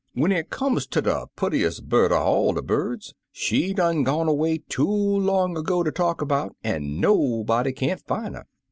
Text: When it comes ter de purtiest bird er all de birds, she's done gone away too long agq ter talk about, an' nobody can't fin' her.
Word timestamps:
When 0.15 0.31
it 0.31 0.49
comes 0.49 0.87
ter 0.87 1.01
de 1.01 1.27
purtiest 1.37 1.87
bird 1.87 2.11
er 2.11 2.15
all 2.15 2.53
de 2.53 2.63
birds, 2.63 3.13
she's 3.31 3.75
done 3.75 4.03
gone 4.03 4.27
away 4.27 4.63
too 4.67 4.89
long 4.89 5.53
agq 5.55 5.85
ter 5.85 5.91
talk 5.91 6.23
about, 6.23 6.55
an' 6.63 6.99
nobody 6.99 7.71
can't 7.71 8.01
fin' 8.07 8.33
her. 8.33 8.47